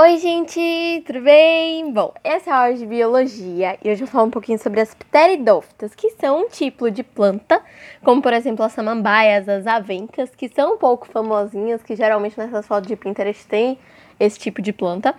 [0.00, 1.92] Oi, gente, tudo bem?
[1.92, 4.80] Bom, essa é a aula de biologia e hoje eu vou falar um pouquinho sobre
[4.80, 7.60] as pteridófitas, que são um tipo de planta,
[8.04, 12.64] como por exemplo as samambaias, as avencas, que são um pouco famosinhas, que geralmente nessas
[12.64, 13.76] fotos de Pinterest tem
[14.20, 15.16] esse tipo de planta.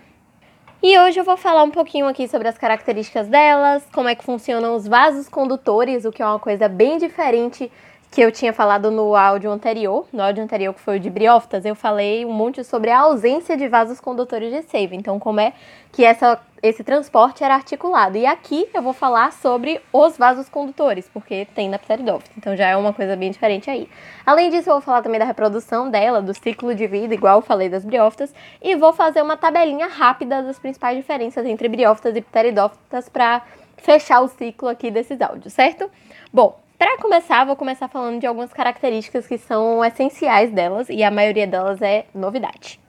[0.81, 4.23] E hoje eu vou falar um pouquinho aqui sobre as características delas, como é que
[4.23, 7.69] funcionam os vasos condutores, o que é uma coisa bem diferente
[8.11, 11.63] que eu tinha falado no áudio anterior, no áudio anterior que foi o de briófitas,
[11.63, 15.53] eu falei um monte sobre a ausência de vasos condutores de seiva, então como é
[15.91, 18.17] que essa, esse transporte era articulado.
[18.17, 22.69] E aqui eu vou falar sobre os vasos condutores, porque tem na pteridófita, então já
[22.69, 23.87] é uma coisa bem diferente aí.
[24.25, 27.41] Além disso, eu vou falar também da reprodução dela, do ciclo de vida, igual eu
[27.43, 32.21] falei das briófitas, e vou fazer uma tabelinha rápida das principais diferenças entre briófitas e
[32.21, 33.43] pteridófitas para
[33.77, 35.89] fechar o ciclo aqui desses áudios, certo?
[36.33, 41.11] Bom, para começar, vou começar falando de algumas características que são essenciais delas e a
[41.11, 42.79] maioria delas é novidade.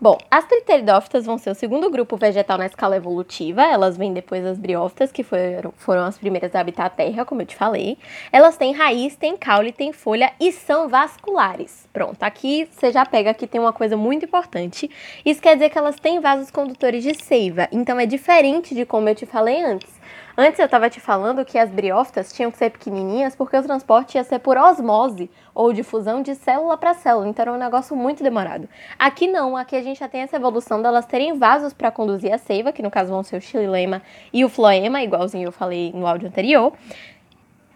[0.00, 3.62] Bom, as triteridófitas vão ser o segundo grupo vegetal na escala evolutiva.
[3.62, 7.42] Elas vêm depois das briófitas, que foram, foram as primeiras a habitar a Terra, como
[7.42, 7.98] eu te falei.
[8.32, 11.88] Elas têm raiz, têm caule, têm folha e são vasculares.
[11.92, 14.88] Pronto, aqui você já pega que tem uma coisa muito importante.
[15.24, 17.68] Isso quer dizer que elas têm vasos condutores de seiva.
[17.72, 20.02] Então é diferente de como eu te falei antes.
[20.36, 24.16] Antes eu estava te falando que as briófitas tinham que ser pequenininhas porque o transporte
[24.16, 28.22] ia ser por osmose ou difusão de célula para célula, então era um negócio muito
[28.22, 28.66] demorado.
[28.98, 32.38] Aqui não, aqui a gente já tem essa evolução delas terem vasos para conduzir a
[32.38, 34.00] seiva, que no caso vão ser o xilema
[34.32, 36.72] e o floema, igualzinho eu falei no áudio anterior.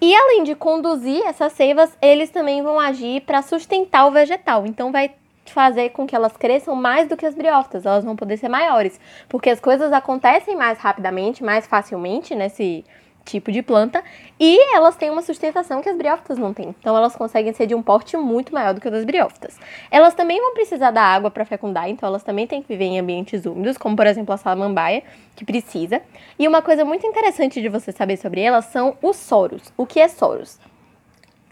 [0.00, 4.66] E além de conduzir essas seivas, eles também vão agir para sustentar o vegetal.
[4.66, 5.10] Então vai
[5.52, 9.00] fazer com que elas cresçam mais do que as briófitas, elas vão poder ser maiores,
[9.28, 12.84] porque as coisas acontecem mais rapidamente, mais facilmente nesse
[13.26, 14.02] tipo de planta
[14.38, 16.74] e elas têm uma sustentação que as briófitas não têm.
[16.78, 19.58] Então elas conseguem ser de um porte muito maior do que o das briófitas.
[19.90, 22.98] Elas também vão precisar da água para fecundar, então elas também têm que viver em
[22.98, 25.02] ambientes úmidos, como por exemplo a salamambaia,
[25.34, 26.00] que precisa.
[26.38, 29.72] E uma coisa muito interessante de você saber sobre elas são os soros.
[29.76, 30.58] O que é soros?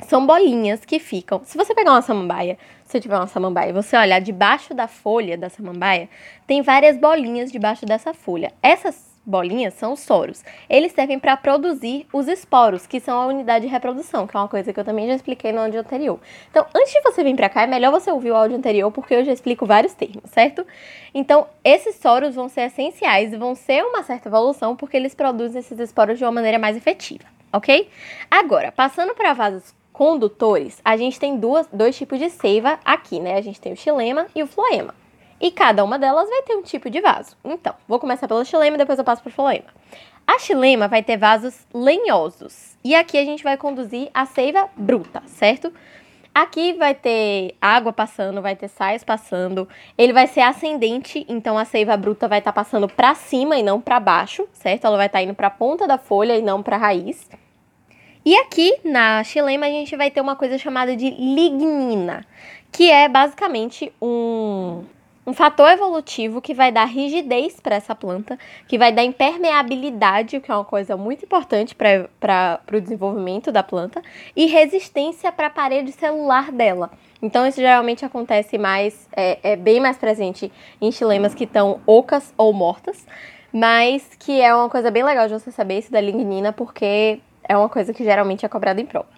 [0.09, 1.41] São bolinhas que ficam.
[1.44, 5.48] Se você pegar uma samambaia, se tiver uma samambaia, você olhar debaixo da folha da
[5.48, 6.09] samambaia,
[6.47, 8.53] tem várias bolinhas debaixo dessa folha.
[8.62, 10.44] Essas bolinhas são os soros.
[10.69, 14.48] Eles servem para produzir os esporos, que são a unidade de reprodução, que é uma
[14.48, 16.21] coisa que eu também já expliquei no áudio anterior.
[16.50, 19.15] Então, antes de você vir para cá, é melhor você ouvir o áudio anterior, porque
[19.15, 20.66] eu já explico vários termos, certo?
[21.15, 25.60] Então, esses soros vão ser essenciais e vão ser uma certa evolução, porque eles produzem
[25.60, 27.88] esses esporos de uma maneira mais efetiva, ok?
[28.31, 33.37] Agora, passando para vasos condutores, a gente tem duas, dois tipos de seiva aqui, né?
[33.37, 34.93] A gente tem o xilema e o floema.
[35.41, 37.37] E cada uma delas vai ter um tipo de vaso.
[37.44, 39.66] Então, vou começar pelo xilema e depois eu passo para o floema.
[40.27, 42.77] A xilema vai ter vasos lenhosos.
[42.83, 45.72] E aqui a gente vai conduzir a seiva bruta, certo?
[46.34, 49.69] Aqui vai ter água passando, vai ter sais passando.
[49.97, 53.62] Ele vai ser ascendente, então a seiva bruta vai estar tá passando para cima e
[53.62, 54.87] não para baixo, certo?
[54.88, 57.28] Ela vai estar tá indo para a ponta da folha e não para a raiz.
[58.24, 62.24] E aqui na xilema a gente vai ter uma coisa chamada de lignina,
[62.72, 64.82] que é basicamente um,
[65.26, 70.50] um fator evolutivo que vai dar rigidez para essa planta, que vai dar impermeabilidade, que
[70.50, 74.02] é uma coisa muito importante para o desenvolvimento da planta,
[74.34, 76.91] e resistência para a parede celular dela.
[77.20, 82.32] Então, isso geralmente acontece mais, é, é bem mais presente em chilemas que estão ocas
[82.38, 83.06] ou mortas,
[83.52, 87.56] mas que é uma coisa bem legal de você saber isso da lignina, porque é
[87.56, 89.09] uma coisa que geralmente é cobrada em prova.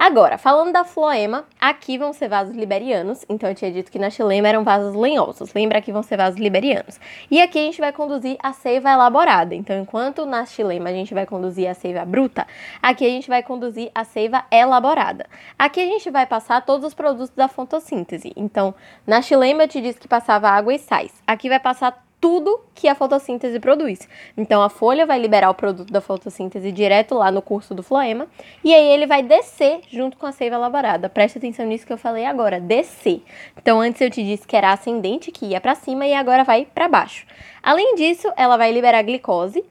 [0.00, 3.22] Agora, falando da floema, aqui vão ser vasos liberianos.
[3.28, 5.52] Então, eu tinha dito que na xilema eram vasos lenhosos.
[5.52, 6.98] Lembra que vão ser vasos liberianos.
[7.30, 9.54] E aqui a gente vai conduzir a seiva elaborada.
[9.54, 12.46] Então, enquanto na xilema a gente vai conduzir a seiva bruta,
[12.80, 15.26] aqui a gente vai conduzir a seiva elaborada.
[15.58, 18.32] Aqui a gente vai passar todos os produtos da fotossíntese.
[18.34, 18.74] Então,
[19.06, 21.12] na xilema eu te disse que passava água e sais.
[21.26, 24.06] Aqui vai passar tudo que a fotossíntese produz.
[24.36, 28.26] Então a folha vai liberar o produto da fotossíntese direto lá no curso do floema
[28.62, 31.08] e aí ele vai descer junto com a seiva elaborada.
[31.08, 33.22] Preste atenção nisso que eu falei agora, descer.
[33.56, 36.66] Então antes eu te disse que era ascendente, que ia para cima e agora vai
[36.66, 37.26] para baixo.
[37.62, 39.64] Além disso, ela vai liberar glicose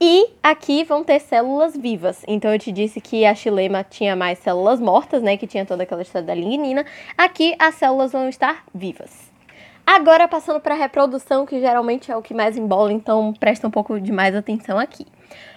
[0.00, 2.24] e aqui vão ter células vivas.
[2.26, 5.82] Então eu te disse que a xilema tinha mais células mortas, né, que tinha toda
[5.84, 6.84] aquela história da lignina.
[7.16, 9.31] Aqui as células vão estar vivas.
[9.86, 14.00] Agora passando para reprodução, que geralmente é o que mais embola, então presta um pouco
[14.00, 15.06] de mais atenção aqui.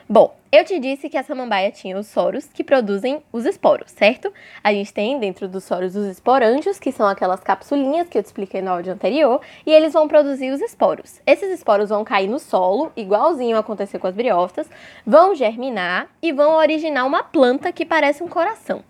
[0.08, 4.32] Bom, eu te disse que a samambaia tinha os soros que produzem os esporos, certo?
[4.64, 8.28] A gente tem dentro dos soros os esporângios, que são aquelas capsulinhas que eu te
[8.28, 11.20] expliquei no áudio anterior, e eles vão produzir os esporos.
[11.26, 14.70] Esses esporos vão cair no solo, igualzinho aconteceu com as briófitas,
[15.06, 18.84] vão germinar e vão originar uma planta que parece um coração.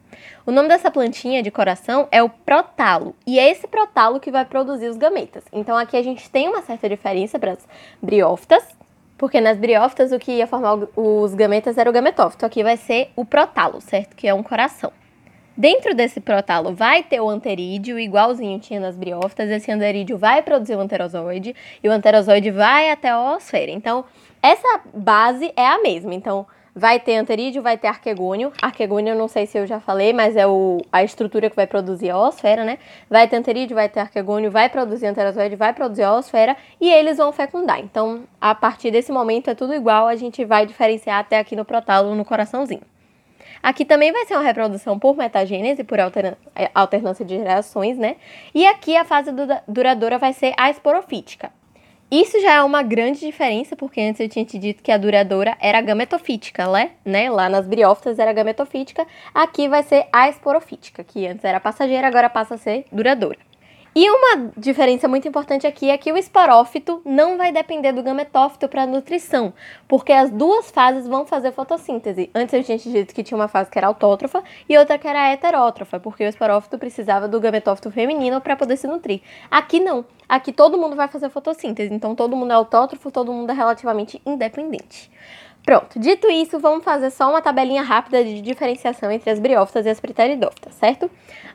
[0.46, 4.44] O nome dessa plantinha de coração é o protalo, e é esse protalo que vai
[4.44, 5.44] produzir os gametas.
[5.52, 7.68] Então aqui a gente tem uma certa diferença para as
[8.02, 8.64] briófitas,
[9.18, 12.46] porque nas briófitas o que ia formar os gametas era o gametófito.
[12.46, 14.16] Aqui vai ser o protalo, certo?
[14.16, 14.92] Que é um coração.
[15.58, 19.50] Dentro desse protalo vai ter o anterídeo, igualzinho tinha nas briófitas.
[19.50, 23.72] Esse anterídeo vai produzir o anterozoide e o anterozoide vai até a oosfera.
[23.72, 24.04] Então,
[24.42, 26.14] essa base é a mesma.
[26.14, 26.46] Então,
[26.78, 28.52] Vai ter anterídeo, vai ter arquegônio.
[28.62, 31.66] Arquegônio eu não sei se eu já falei, mas é o, a estrutura que vai
[31.66, 32.80] produzir a oosfera, né?
[33.10, 37.18] Vai ter anterídeo, vai ter arquegônio, vai produzir anterozoide, vai produzir a oosfera e eles
[37.18, 37.80] vão fecundar.
[37.80, 41.64] Então, a partir desse momento é tudo igual, a gente vai diferenciar até aqui no
[41.64, 42.82] protalo, no coraçãozinho.
[43.64, 48.18] Aqui também vai ser uma reprodução por metagênese, por é, alternância de gerações, né?
[48.54, 49.32] E aqui a fase
[49.66, 51.52] duradoura vai ser a esporofítica.
[52.12, 55.58] Isso já é uma grande diferença, porque antes eu tinha te dito que a duradoura
[55.60, 56.92] era gametofítica, né?
[57.04, 57.32] né?
[57.32, 62.30] Lá nas briófitas era gametofítica, aqui vai ser a esporofítica, que antes era passageira, agora
[62.30, 63.40] passa a ser duradoura.
[63.98, 68.68] E uma diferença muito importante aqui é que o esporófito não vai depender do gametófito
[68.68, 69.54] para nutrição,
[69.88, 72.30] porque as duas fases vão fazer fotossíntese.
[72.36, 75.32] Antes a gente dito que tinha uma fase que era autótrofa e outra que era
[75.32, 79.22] heterótrofa, porque o esporófito precisava do gametófito feminino para poder se nutrir.
[79.50, 80.04] Aqui não.
[80.28, 84.22] Aqui todo mundo vai fazer fotossíntese, então todo mundo é autótrofo, todo mundo é relativamente
[84.26, 85.10] independente.
[85.66, 89.90] Pronto, dito isso, vamos fazer só uma tabelinha rápida de diferenciação entre as briófitas e
[89.90, 91.10] as pteridófitas, certo?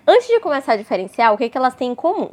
[0.04, 2.30] Antes de começar a diferenciar, o que, que elas têm em comum?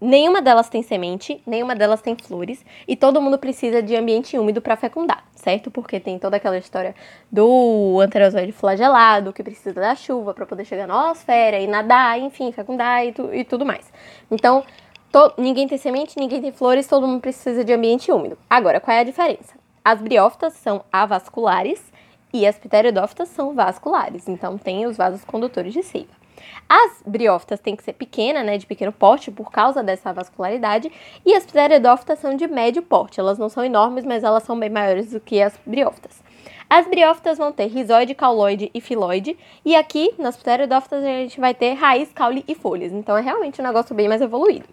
[0.00, 4.60] Nenhuma delas tem semente, nenhuma delas tem flores e todo mundo precisa de ambiente úmido
[4.60, 5.70] para fecundar, certo?
[5.70, 6.92] Porque tem toda aquela história
[7.30, 12.50] do anterozoide flagelado que precisa da chuva para poder chegar na osfera e nadar, enfim,
[12.50, 13.92] fecundar e, tu, e tudo mais.
[14.28, 14.64] Então,
[15.12, 18.36] to, ninguém tem semente, ninguém tem flores, todo mundo precisa de ambiente úmido.
[18.50, 19.61] Agora, qual é a diferença?
[19.84, 21.82] As briófitas são avasculares
[22.32, 26.12] e as pteridófitas são vasculares, então tem os vasos condutores de seiva.
[26.68, 30.90] As briófitas têm que ser pequena, né, de pequeno porte, por causa dessa vascularidade,
[31.26, 33.18] e as pteridófitas são de médio porte.
[33.18, 36.22] Elas não são enormes, mas elas são bem maiores do que as briófitas.
[36.70, 41.54] As briófitas vão ter rizoide, cauloide e filoide, e aqui nas pteridófitas a gente vai
[41.54, 42.92] ter raiz, caule e folhas.
[42.92, 44.66] Então é realmente um negócio bem mais evoluído.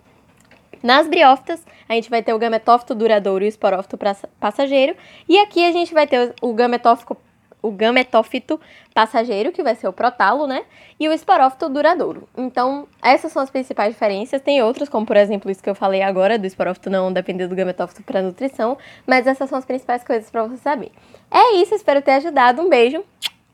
[0.81, 3.97] Nas briófitas, a gente vai ter o gametófito duradouro e o esporófito
[4.39, 4.95] passageiro.
[5.27, 7.17] E aqui a gente vai ter o gametófito,
[7.61, 8.59] o gametófito
[8.93, 10.63] passageiro, que vai ser o protalo, né?
[10.99, 12.27] E o esporófito duradouro.
[12.37, 14.41] Então, essas são as principais diferenças.
[14.41, 17.55] Tem outras, como por exemplo isso que eu falei agora, do esporófito não depender do
[17.55, 18.77] gametófito para nutrição.
[19.05, 20.91] Mas essas são as principais coisas para você saber.
[21.29, 22.61] É isso, espero ter ajudado.
[22.61, 23.03] Um beijo.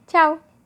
[0.08, 0.40] Tchau!